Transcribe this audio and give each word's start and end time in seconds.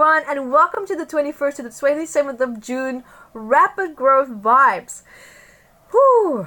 everyone, 0.00 0.22
and 0.28 0.52
welcome 0.52 0.86
to 0.86 0.94
the 0.94 1.04
21st 1.04 1.56
to 1.56 1.62
the 1.64 1.70
27th 1.70 2.40
of 2.40 2.60
June 2.60 3.02
Rapid 3.34 3.96
Growth 3.96 4.28
Vibes. 4.28 5.02
Whew. 5.90 6.46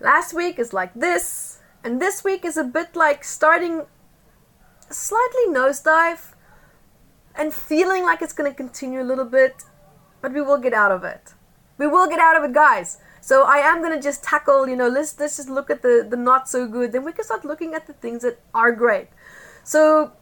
Last 0.00 0.34
week 0.34 0.58
is 0.58 0.72
like 0.72 0.92
this, 0.92 1.60
and 1.84 2.02
this 2.02 2.24
week 2.24 2.44
is 2.44 2.56
a 2.56 2.64
bit 2.64 2.96
like 2.96 3.22
starting 3.22 3.82
slightly 4.90 5.46
nosedive 5.46 6.34
and 7.36 7.54
feeling 7.54 8.02
like 8.02 8.20
it's 8.20 8.32
going 8.32 8.50
to 8.50 8.56
continue 8.56 9.00
a 9.00 9.06
little 9.06 9.26
bit, 9.26 9.62
but 10.20 10.32
we 10.32 10.40
will 10.40 10.58
get 10.58 10.72
out 10.72 10.90
of 10.90 11.04
it. 11.04 11.34
We 11.78 11.86
will 11.86 12.08
get 12.08 12.18
out 12.18 12.36
of 12.36 12.42
it, 12.42 12.52
guys. 12.52 12.98
So 13.20 13.44
I 13.44 13.58
am 13.58 13.80
gonna 13.80 14.02
just 14.02 14.24
tackle, 14.24 14.68
you 14.68 14.74
know, 14.74 14.88
let's 14.88 15.16
let's 15.20 15.36
just 15.36 15.48
look 15.48 15.70
at 15.70 15.82
the 15.82 16.04
the 16.10 16.16
not 16.16 16.48
so 16.48 16.66
good. 16.66 16.90
Then 16.90 17.04
we 17.04 17.12
can 17.12 17.24
start 17.24 17.44
looking 17.44 17.74
at 17.74 17.86
the 17.86 17.92
things 17.92 18.22
that 18.22 18.40
are 18.52 18.72
great. 18.72 19.06
So 19.62 20.14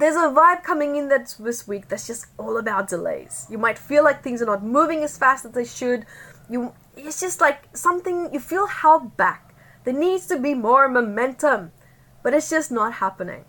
there's 0.00 0.16
a 0.16 0.32
vibe 0.32 0.62
coming 0.64 0.96
in 0.96 1.08
that's 1.08 1.34
this 1.34 1.68
week 1.68 1.88
that's 1.88 2.06
just 2.06 2.26
all 2.38 2.56
about 2.56 2.88
delays. 2.88 3.46
You 3.50 3.58
might 3.58 3.78
feel 3.78 4.02
like 4.02 4.22
things 4.22 4.40
are 4.40 4.46
not 4.46 4.64
moving 4.64 5.04
as 5.04 5.18
fast 5.18 5.44
as 5.44 5.52
they 5.52 5.64
should. 5.64 6.06
You 6.48 6.72
it's 6.96 7.20
just 7.20 7.40
like 7.40 7.68
something 7.76 8.32
you 8.32 8.40
feel 8.40 8.66
held 8.66 9.16
back. 9.16 9.54
There 9.84 9.94
needs 9.94 10.26
to 10.28 10.38
be 10.38 10.54
more 10.54 10.88
momentum, 10.88 11.72
but 12.22 12.32
it's 12.32 12.48
just 12.48 12.72
not 12.72 12.94
happening. 12.94 13.44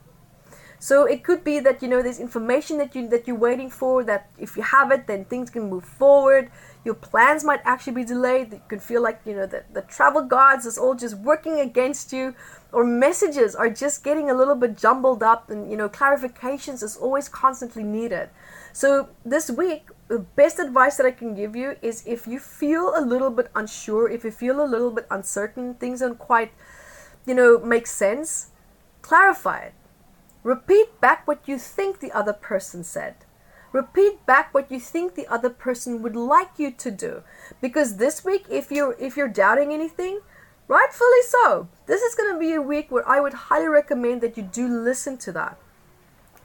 So 0.77 1.05
it 1.05 1.24
could 1.24 1.44
be 1.44 1.60
that 1.60 1.82
you 1.82 1.88
know 1.88 2.02
there's 2.02 2.20
information 2.20 2.77
that 2.80 2.96
you 2.96 3.08
that 3.08 3.27
you're 3.27 3.38
waiting 3.38 3.70
for 3.70 4.04
that 4.04 4.30
if 4.38 4.58
you 4.58 4.63
have 4.63 4.91
it 4.91 5.08
then 5.08 5.26
things 5.26 5.49
can 5.49 5.70
move 5.70 5.86
forward. 5.86 6.52
Your 6.84 6.95
plans 6.95 7.44
might 7.44 7.62
actually 7.63 7.94
be 7.94 8.03
delayed. 8.03 8.53
You 8.53 8.62
can 8.67 8.80
feel 8.80 9.02
like 9.02 9.21
you 9.26 9.35
know 9.35 9.45
the, 9.45 9.63
the 9.71 9.81
travel 9.84 10.23
gods 10.23 10.66
is 10.66 10.77
all 10.77 10.95
just 10.95 11.16
working 11.16 11.59
against 11.59 12.12
you 12.12 12.34
or 12.71 12.85
messages 12.85 13.55
are 13.55 13.70
just 13.70 14.04
getting 14.04 14.29
a 14.29 14.34
little 14.34 14.55
bit 14.55 14.77
jumbled 14.77 15.21
up 15.21 15.49
and 15.49 15.70
you 15.70 15.77
know 15.77 15.90
clarifications 15.90 16.82
is 16.82 16.96
always 16.96 17.27
constantly 17.27 17.84
needed 17.84 18.29
so 18.73 19.10
this 19.26 19.51
week 19.51 19.90
the 20.07 20.20
best 20.20 20.60
advice 20.60 20.98
that 20.98 21.05
i 21.05 21.12
can 21.12 21.35
give 21.35 21.55
you 21.55 21.76
is 21.82 22.04
if 22.05 22.27
you 22.27 22.40
feel 22.40 22.93
a 22.95 23.01
little 23.01 23.29
bit 23.29 23.49
unsure 23.55 24.10
if 24.10 24.23
you 24.23 24.32
feel 24.32 24.63
a 24.63 24.66
little 24.66 24.91
bit 24.91 25.05
uncertain 25.12 25.73
things 25.76 25.99
don't 25.99 26.20
quite 26.20 26.51
you 27.26 27.34
know 27.34 27.60
make 27.60 27.88
sense 27.88 28.48
clarify 29.01 29.60
it 29.60 29.73
repeat 30.43 30.99
back 30.99 31.27
what 31.27 31.48
you 31.48 31.57
think 31.57 31.99
the 31.99 32.12
other 32.12 32.34
person 32.34 32.84
said 32.84 33.16
repeat 33.72 34.26
back 34.26 34.54
what 34.54 34.72
you 34.72 34.80
think 34.80 35.16
the 35.16 35.27
other 35.27 35.50
person 35.50 36.02
would 36.02 36.16
like 36.16 36.52
you 36.58 36.72
to 36.72 36.91
do 36.91 37.24
because 37.62 37.98
this 37.98 38.26
week 38.26 38.46
if 38.50 38.70
you're 38.72 38.96
if 39.00 39.16
you're 39.16 39.28
doubting 39.28 39.72
anything 39.72 40.20
Rightfully 40.72 41.22
so. 41.28 41.68
This 41.86 42.02
is 42.02 42.16
going 42.16 42.34
to 42.34 42.40
be 42.40 42.54
a 42.54 42.62
week 42.62 42.91
where 42.91 43.05
I 43.05 43.20
would 43.20 43.34
highly 43.34 43.68
recommend 43.68 44.22
that 44.22 44.38
you 44.38 44.44
do 44.44 44.70
listen 44.70 45.18
to 45.18 45.32
that. 45.34 45.58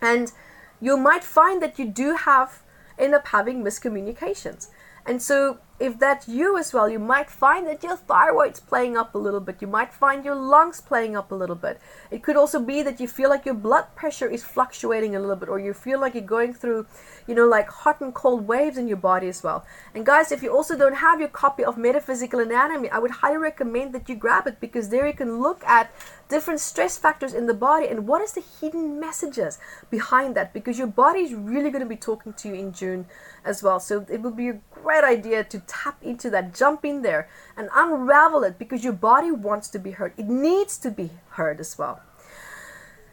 And 0.02 0.32
you 0.80 0.96
might 0.96 1.22
find 1.22 1.62
that 1.62 1.78
you 1.78 1.86
do 1.86 2.16
have 2.16 2.60
end 2.98 3.14
up 3.14 3.28
having 3.28 3.62
miscommunications. 3.62 4.66
And 5.06 5.22
so 5.22 5.58
if 5.78 5.98
that's 5.98 6.26
you 6.26 6.56
as 6.56 6.72
well, 6.72 6.88
you 6.88 6.98
might 6.98 7.30
find 7.30 7.66
that 7.66 7.82
your 7.82 7.96
thyroid's 7.96 8.60
playing 8.60 8.96
up 8.96 9.14
a 9.14 9.18
little 9.18 9.40
bit. 9.40 9.60
You 9.60 9.66
might 9.66 9.92
find 9.92 10.24
your 10.24 10.34
lungs 10.34 10.80
playing 10.80 11.16
up 11.16 11.30
a 11.30 11.34
little 11.34 11.56
bit. 11.56 11.80
It 12.10 12.22
could 12.22 12.36
also 12.36 12.60
be 12.60 12.82
that 12.82 12.98
you 12.98 13.06
feel 13.06 13.28
like 13.28 13.44
your 13.44 13.54
blood 13.54 13.94
pressure 13.94 14.28
is 14.28 14.42
fluctuating 14.42 15.14
a 15.14 15.20
little 15.20 15.36
bit, 15.36 15.48
or 15.50 15.58
you 15.58 15.74
feel 15.74 16.00
like 16.00 16.14
you're 16.14 16.22
going 16.22 16.54
through, 16.54 16.86
you 17.26 17.34
know, 17.34 17.46
like 17.46 17.68
hot 17.68 18.00
and 18.00 18.14
cold 18.14 18.46
waves 18.46 18.78
in 18.78 18.88
your 18.88 18.96
body 18.96 19.28
as 19.28 19.42
well. 19.42 19.66
And 19.94 20.06
guys, 20.06 20.32
if 20.32 20.42
you 20.42 20.50
also 20.50 20.78
don't 20.78 20.96
have 20.96 21.20
your 21.20 21.28
copy 21.28 21.64
of 21.64 21.76
Metaphysical 21.76 22.40
Anatomy, 22.40 22.88
I 22.88 22.98
would 22.98 23.10
highly 23.10 23.38
recommend 23.38 23.92
that 23.94 24.08
you 24.08 24.14
grab 24.14 24.46
it 24.46 24.60
because 24.60 24.88
there 24.88 25.06
you 25.06 25.12
can 25.12 25.40
look 25.40 25.62
at 25.64 25.90
different 26.28 26.60
stress 26.60 26.98
factors 26.98 27.34
in 27.34 27.46
the 27.46 27.54
body 27.54 27.86
and 27.86 28.06
what 28.08 28.20
is 28.20 28.32
the 28.32 28.42
hidden 28.60 28.98
messages 28.98 29.58
behind 29.90 30.34
that 30.34 30.52
because 30.52 30.76
your 30.76 30.86
body 30.86 31.20
is 31.20 31.32
really 31.32 31.70
going 31.70 31.82
to 31.82 31.88
be 31.88 31.96
talking 31.96 32.32
to 32.32 32.48
you 32.48 32.54
in 32.54 32.72
June 32.72 33.06
as 33.44 33.62
well. 33.62 33.78
So 33.78 34.04
it 34.10 34.20
would 34.22 34.36
be 34.36 34.48
a 34.48 34.58
great 34.70 35.04
idea 35.04 35.44
to 35.44 35.60
tap 35.66 36.02
into 36.02 36.30
that, 36.30 36.54
jump 36.54 36.84
in 36.84 37.02
there 37.02 37.28
and 37.56 37.68
unravel 37.74 38.44
it 38.44 38.58
because 38.58 38.84
your 38.84 38.92
body 38.92 39.30
wants 39.30 39.68
to 39.68 39.78
be 39.78 39.92
heard. 39.92 40.12
It 40.16 40.26
needs 40.26 40.78
to 40.78 40.90
be 40.90 41.10
heard 41.30 41.60
as 41.60 41.78
well. 41.78 42.00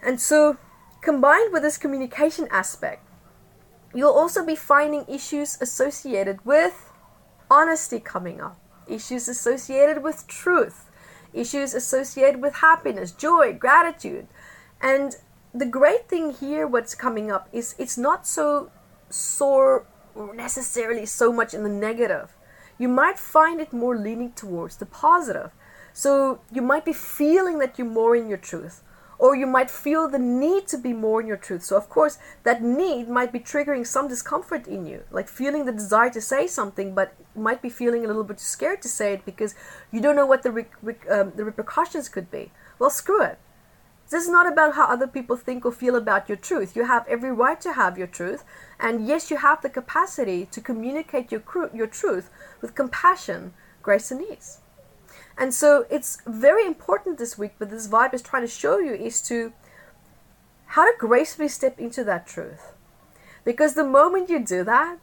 And 0.02 0.20
so 0.20 0.58
combined 1.02 1.54
with 1.54 1.64
this 1.64 1.78
communication 1.78 2.48
aspect, 2.52 3.08
you'll 3.94 4.14
also 4.14 4.46
be 4.46 4.56
finding 4.56 5.06
issues 5.08 5.58
associated 5.62 6.46
with 6.46 6.92
honesty 7.50 8.00
coming 8.00 8.42
up, 8.42 8.60
issues 8.88 9.28
associated 9.28 10.04
with 10.04 10.28
truth 10.28 10.90
issues 11.34 11.74
associated 11.74 12.42
with 12.42 12.56
happiness, 12.56 13.12
joy, 13.12 13.54
gratitude. 13.54 14.28
And 14.82 15.16
the 15.54 15.66
great 15.66 16.08
thing 16.08 16.34
here, 16.34 16.68
what's 16.68 16.96
coming 16.96 17.32
up, 17.32 17.50
is 17.52 17.76
it's 17.78 17.98
not 17.98 18.28
so 18.28 18.72
sore 19.10 19.86
necessarily 20.34 21.06
so 21.06 21.32
much 21.32 21.54
in 21.54 21.64
the 21.64 21.70
negative. 21.70 22.34
You 22.84 22.90
might 22.90 23.18
find 23.18 23.62
it 23.62 23.72
more 23.72 23.96
leaning 23.98 24.34
towards 24.34 24.76
the 24.76 24.86
positive. 24.86 25.52
So 25.94 26.42
you 26.52 26.62
might 26.62 26.84
be 26.84 26.92
feeling 26.92 27.60
that 27.60 27.78
you're 27.78 27.88
more 28.02 28.14
in 28.14 28.28
your 28.28 28.44
truth 28.52 28.84
or 29.18 29.38
you 29.38 29.48
might 29.48 29.72
feel 29.72 30.10
the 30.10 30.20
need 30.20 30.68
to 30.68 30.78
be 30.78 30.92
more 30.92 31.22
in 31.22 31.28
your 31.28 31.38
truth. 31.38 31.64
So, 31.64 31.78
of 31.78 31.88
course, 31.88 32.18
that 32.44 32.62
need 32.62 33.08
might 33.08 33.32
be 33.32 33.40
triggering 33.40 33.88
some 33.88 34.10
discomfort 34.10 34.68
in 34.68 34.86
you, 34.86 35.04
like 35.12 35.30
feeling 35.30 35.64
the 35.64 35.72
desire 35.72 36.10
to 36.10 36.20
say 36.20 36.46
something, 36.46 36.94
but 36.94 37.14
might 37.48 37.62
be 37.62 37.70
feeling 37.70 38.04
a 38.04 38.08
little 38.08 38.26
bit 38.26 38.42
scared 38.42 38.82
to 38.82 38.90
say 38.90 39.14
it 39.14 39.24
because 39.24 39.56
you 39.90 40.02
don't 40.02 40.18
know 40.18 40.26
what 40.26 40.44
the, 40.44 40.52
re- 40.52 40.76
re- 40.82 41.08
um, 41.10 41.32
the 41.38 41.46
repercussions 41.46 42.10
could 42.10 42.30
be. 42.30 42.52
Well, 42.80 42.90
screw 42.90 43.24
it. 43.24 43.40
This 44.14 44.26
is 44.26 44.30
not 44.30 44.46
about 44.46 44.76
how 44.76 44.86
other 44.86 45.08
people 45.08 45.36
think 45.38 45.66
or 45.66 45.72
feel 45.72 45.96
about 45.96 46.30
your 46.30 46.36
truth. 46.36 46.76
You 46.76 46.86
have 46.86 47.08
every 47.08 47.32
right 47.32 47.60
to 47.62 47.74
have 47.74 47.98
your 47.98 48.06
truth, 48.06 48.44
and 48.80 49.08
yes, 49.08 49.32
you 49.32 49.38
have 49.38 49.64
the 49.64 49.72
capacity 49.72 50.46
to 50.52 50.62
communicate 50.62 51.32
your, 51.32 51.42
cru- 51.42 51.72
your 51.74 51.88
truth 51.88 52.30
with 52.62 52.76
compassion, 52.76 53.56
grace, 53.82 54.12
and 54.12 54.22
ease. 54.22 54.60
And 55.36 55.52
so 55.52 55.88
it's 55.90 56.20
very 56.28 56.64
important 56.64 57.18
this 57.18 57.40
week, 57.40 57.54
but 57.58 57.72
this 57.72 57.88
vibe 57.88 58.14
is 58.14 58.22
trying 58.22 58.44
to 58.44 58.48
show 58.48 58.78
you 58.78 58.94
is 58.94 59.20
to 59.24 59.52
how 60.68 60.86
to 60.86 60.96
gracefully 61.00 61.48
step 61.48 61.80
into 61.80 62.04
that 62.04 62.28
truth. 62.28 62.74
Because 63.44 63.74
the 63.74 63.84
moment 63.84 64.30
you 64.30 64.46
do 64.46 64.64
that, 64.64 65.00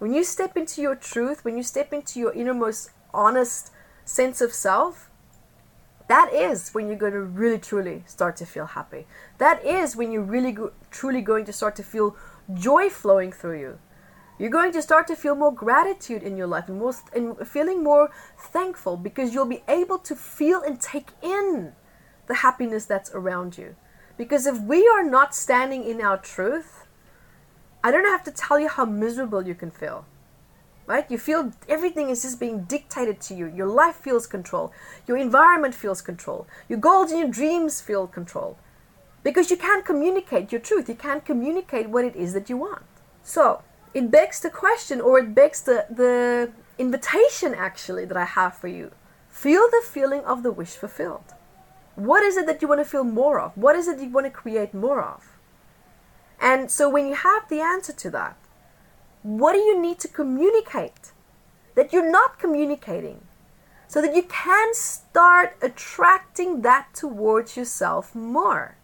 when 0.00 0.12
you 0.12 0.22
step 0.22 0.54
into 0.54 0.82
your 0.82 0.96
truth, 0.96 1.46
when 1.46 1.56
you 1.56 1.62
step 1.62 1.94
into 1.94 2.20
your 2.20 2.34
innermost 2.34 2.90
honest 3.14 3.72
sense 4.04 4.42
of 4.42 4.52
self, 4.52 5.08
that 6.08 6.32
is 6.32 6.70
when 6.72 6.88
you're 6.88 6.96
going 6.96 7.12
to 7.12 7.20
really 7.22 7.58
truly 7.58 8.02
start 8.06 8.36
to 8.36 8.46
feel 8.46 8.66
happy. 8.66 9.06
That 9.38 9.64
is 9.64 9.96
when 9.96 10.12
you're 10.12 10.22
really 10.22 10.52
go- 10.52 10.72
truly 10.90 11.22
going 11.22 11.44
to 11.46 11.52
start 11.52 11.76
to 11.76 11.82
feel 11.82 12.16
joy 12.52 12.90
flowing 12.90 13.32
through 13.32 13.60
you. 13.60 13.78
You're 14.38 14.50
going 14.50 14.72
to 14.72 14.82
start 14.82 15.06
to 15.06 15.16
feel 15.16 15.34
more 15.34 15.54
gratitude 15.54 16.22
in 16.22 16.36
your 16.36 16.48
life 16.48 16.68
and, 16.68 16.78
more 16.78 16.92
th- 16.92 17.04
and 17.14 17.46
feeling 17.46 17.82
more 17.82 18.10
thankful 18.36 18.96
because 18.96 19.32
you'll 19.32 19.46
be 19.46 19.62
able 19.68 19.98
to 19.98 20.16
feel 20.16 20.60
and 20.60 20.80
take 20.80 21.10
in 21.22 21.72
the 22.26 22.34
happiness 22.34 22.84
that's 22.84 23.12
around 23.12 23.56
you. 23.56 23.76
Because 24.16 24.46
if 24.46 24.60
we 24.60 24.86
are 24.88 25.04
not 25.04 25.34
standing 25.34 25.84
in 25.84 26.00
our 26.00 26.18
truth, 26.18 26.86
I 27.82 27.90
don't 27.90 28.04
have 28.04 28.24
to 28.24 28.30
tell 28.30 28.58
you 28.58 28.68
how 28.68 28.84
miserable 28.84 29.46
you 29.46 29.54
can 29.54 29.70
feel. 29.70 30.04
Right? 30.86 31.10
You 31.10 31.18
feel 31.18 31.52
everything 31.68 32.10
is 32.10 32.22
just 32.22 32.38
being 32.38 32.64
dictated 32.64 33.20
to 33.22 33.34
you. 33.34 33.46
Your 33.46 33.66
life 33.66 33.96
feels 33.96 34.26
control. 34.26 34.72
Your 35.06 35.16
environment 35.16 35.74
feels 35.74 36.02
control. 36.02 36.46
Your 36.68 36.78
goals 36.78 37.10
and 37.10 37.20
your 37.20 37.30
dreams 37.30 37.80
feel 37.80 38.06
control. 38.06 38.58
Because 39.22 39.50
you 39.50 39.56
can't 39.56 39.84
communicate 39.84 40.52
your 40.52 40.60
truth. 40.60 40.88
You 40.88 40.94
can't 40.94 41.24
communicate 41.24 41.88
what 41.88 42.04
it 42.04 42.14
is 42.14 42.34
that 42.34 42.50
you 42.50 42.58
want. 42.58 42.84
So, 43.22 43.62
it 43.94 44.10
begs 44.10 44.40
the 44.40 44.50
question 44.50 45.00
or 45.00 45.18
it 45.20 45.34
begs 45.34 45.62
the, 45.62 45.86
the 45.88 46.50
invitation 46.78 47.54
actually 47.54 48.04
that 48.04 48.16
I 48.16 48.24
have 48.24 48.54
for 48.54 48.68
you. 48.68 48.90
Feel 49.30 49.68
the 49.70 49.82
feeling 49.84 50.22
of 50.24 50.42
the 50.42 50.52
wish 50.52 50.72
fulfilled. 50.72 51.32
What 51.96 52.22
is 52.22 52.36
it 52.36 52.46
that 52.46 52.60
you 52.60 52.68
want 52.68 52.80
to 52.80 52.84
feel 52.84 53.04
more 53.04 53.40
of? 53.40 53.56
What 53.56 53.76
is 53.76 53.88
it 53.88 54.00
you 54.00 54.10
want 54.10 54.26
to 54.26 54.30
create 54.30 54.74
more 54.74 55.00
of? 55.00 55.24
And 56.40 56.70
so 56.70 56.90
when 56.90 57.06
you 57.06 57.14
have 57.14 57.48
the 57.48 57.60
answer 57.60 57.92
to 57.92 58.10
that, 58.10 58.36
what 59.24 59.54
do 59.54 59.58
you 59.58 59.80
need 59.80 59.98
to 60.00 60.08
communicate 60.08 61.12
that 61.74 61.94
you're 61.94 62.10
not 62.10 62.38
communicating 62.38 63.22
so 63.88 64.02
that 64.02 64.14
you 64.14 64.22
can 64.22 64.74
start 64.74 65.56
attracting 65.62 66.60
that 66.60 66.92
towards 66.92 67.56
yourself 67.56 68.14
more? 68.14 68.76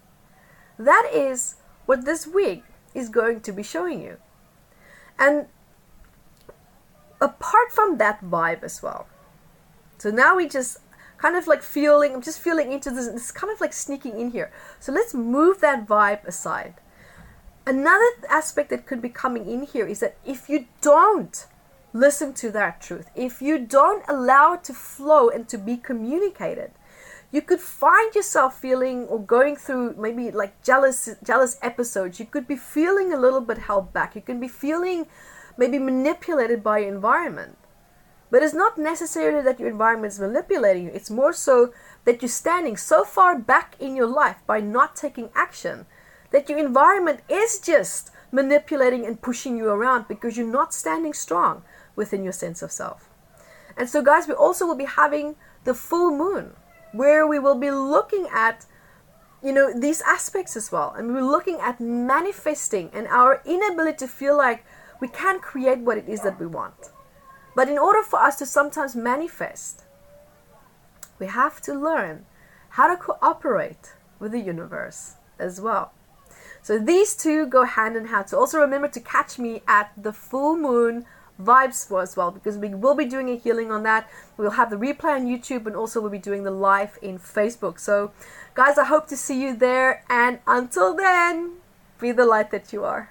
That 0.79 1.11
is 1.13 1.57
what 1.85 2.07
this 2.07 2.27
week 2.27 2.65
is 2.95 3.11
going 3.11 3.43
to 3.43 3.53
be 3.53 3.63
showing 3.63 4.01
you. 4.01 4.17
And 5.19 5.45
apart 7.21 7.71
from 7.71 7.99
that 7.99 8.25
vibe 8.25 8.63
as 8.63 8.83
well. 8.83 9.07
So 9.99 10.11
now 10.11 10.37
we 10.37 10.49
just 10.49 10.79
kind 11.19 11.37
of 11.37 11.47
like 11.47 11.63
feeling, 11.63 12.15
I'm 12.15 12.23
just 12.23 12.41
feeling 12.41 12.73
into 12.73 12.91
this, 12.91 13.07
it's 13.07 13.31
kind 13.31 13.53
of 13.53 13.61
like 13.61 13.75
sneaking 13.75 14.19
in 14.19 14.31
here. 14.31 14.51
So 14.79 14.91
let's 14.91 15.13
move 15.13 15.61
that 15.61 15.87
vibe 15.87 16.25
aside. 16.25 16.77
Another 17.71 18.11
aspect 18.29 18.71
that 18.71 18.85
could 18.85 19.01
be 19.01 19.09
coming 19.09 19.49
in 19.49 19.63
here 19.63 19.87
is 19.87 20.01
that 20.01 20.17
if 20.27 20.49
you 20.49 20.67
don't 20.81 21.47
listen 21.93 22.35
to 22.35 22.51
that 22.51 22.81
truth, 22.81 23.09
if 23.15 23.41
you 23.41 23.61
don't 23.65 24.03
allow 24.09 24.55
it 24.55 24.65
to 24.65 24.75
flow 24.75 25.29
and 25.29 25.49
to 25.49 25.57
be 25.57 25.77
communicated, 25.77 26.73
you 27.31 27.41
could 27.41 27.61
find 27.61 28.13
yourself 28.13 28.59
feeling 28.59 29.05
or 29.05 29.21
going 29.21 29.55
through 29.55 29.95
maybe 29.97 30.33
like 30.33 30.61
jealous 30.65 31.09
jealous 31.23 31.61
episodes. 31.63 32.19
You 32.19 32.27
could 32.27 32.49
be 32.49 32.57
feeling 32.57 33.13
a 33.13 33.21
little 33.25 33.41
bit 33.41 33.59
held 33.59 33.93
back. 33.93 34.17
You 34.17 34.23
can 34.23 34.41
be 34.41 34.49
feeling 34.49 35.07
maybe 35.57 35.79
manipulated 35.79 36.65
by 36.65 36.79
your 36.79 36.93
environment. 36.93 37.57
But 38.33 38.43
it's 38.43 38.53
not 38.53 38.79
necessarily 38.79 39.43
that 39.45 39.61
your 39.61 39.69
environment 39.69 40.13
is 40.13 40.19
manipulating 40.19 40.87
you. 40.87 40.91
It's 40.93 41.09
more 41.09 41.33
so 41.33 41.73
that 42.05 42.21
you're 42.21 42.29
standing 42.29 42.77
so 42.77 43.05
far 43.05 43.39
back 43.39 43.77
in 43.79 43.95
your 43.95 44.09
life 44.09 44.39
by 44.45 44.59
not 44.59 44.97
taking 44.97 45.31
action 45.37 45.87
that 46.31 46.49
your 46.49 46.59
environment 46.59 47.21
is 47.29 47.59
just 47.59 48.11
manipulating 48.33 49.05
and 49.05 49.21
pushing 49.23 49.57
you 49.57 49.69
around 49.69 50.07
because 50.09 50.37
you're 50.37 50.47
not 50.47 50.73
standing 50.73 51.13
strong 51.13 51.63
within 51.97 52.23
your 52.23 52.33
sense 52.33 52.63
of 52.63 52.71
self. 52.71 53.09
And 53.77 53.89
so 53.89 54.03
guys 54.03 54.29
we 54.29 54.35
also 54.35 54.67
will 54.67 54.77
be 54.77 54.85
having 54.85 55.37
the 55.65 55.75
full 55.75 56.17
moon 56.17 56.55
where 56.93 57.27
we 57.27 57.39
will 57.39 57.55
be 57.55 57.71
looking 57.71 58.27
at 58.33 58.67
you 59.43 59.53
know 59.53 59.73
these 59.73 60.03
aspects 60.03 60.57
as 60.57 60.71
well. 60.71 60.95
And 60.97 61.15
we're 61.15 61.23
looking 61.23 61.59
at 61.61 61.81
manifesting 61.81 62.91
and 62.93 63.07
our 63.09 63.43
inability 63.45 63.99
to 63.99 64.09
feel 64.09 64.37
like 64.37 64.65
we 65.01 65.09
can 65.09 65.41
create 65.41 65.79
what 65.79 65.97
it 65.99 66.09
is 66.09 66.21
that 66.23 66.39
we 66.39 66.47
want. 66.47 66.91
But 67.57 67.69
in 67.69 67.79
order 67.79 68.03
for 68.03 68.21
us 68.21 68.37
to 68.37 68.47
sometimes 68.47 68.95
manifest 68.95 69.85
we 71.21 71.27
have 71.27 71.61
to 71.61 71.75
learn 71.75 72.25
how 72.71 72.89
to 72.89 72.97
cooperate 72.97 73.95
with 74.19 74.33
the 74.33 74.41
universe 74.41 75.15
as 75.39 75.61
well 75.61 75.93
so 76.63 76.79
these 76.79 77.15
two 77.15 77.47
go 77.47 77.65
hand 77.65 77.97
in 77.97 78.07
hand 78.07 78.29
so 78.29 78.39
also 78.39 78.59
remember 78.59 78.89
to 78.89 79.01
catch 79.01 79.39
me 79.39 79.63
at 79.67 79.93
the 79.97 80.13
full 80.13 80.57
moon 80.57 81.05
vibes 81.41 81.87
for 81.87 82.03
as 82.03 82.17
well 82.17 82.31
because 82.31 82.57
we 82.57 82.69
will 82.69 82.95
be 82.95 83.05
doing 83.05 83.31
a 83.31 83.37
healing 83.37 83.71
on 83.71 83.83
that. 83.85 84.09
We'll 84.37 84.53
have 84.53 84.71
the 84.71 84.77
replay 84.77 85.17
on 85.17 85.27
YouTube 85.27 85.67
and 85.67 85.75
also 85.75 86.01
we'll 86.01 86.11
be 86.11 86.19
doing 86.19 86.43
the 86.45 86.51
live 86.51 86.99
in 87.03 87.19
Facebook. 87.19 87.79
So, 87.79 88.13
guys, 88.55 88.79
I 88.79 88.85
hope 88.85 89.09
to 89.09 89.17
see 89.17 89.43
you 89.43 89.57
there. 89.57 90.05
And 90.09 90.41
until 90.47 90.95
then, 90.95 91.57
be 92.01 92.13
the 92.13 92.27
light 92.27 92.51
that 92.51 92.73
you 92.73 92.85
are. 92.85 93.11